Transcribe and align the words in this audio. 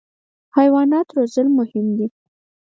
حیوانات 0.55 1.07
روزل 1.17 1.47
مهم 1.57 1.87
دي. 1.97 2.07